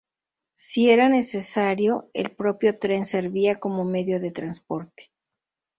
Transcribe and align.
Si 0.55 0.89
era 0.89 1.09
necesario, 1.09 2.09
el 2.15 2.31
propio 2.31 2.79
tren 2.79 3.05
servía 3.05 3.59
como 3.59 3.83
medio 3.85 4.19
de 4.19 4.31
transporte. 4.31 5.11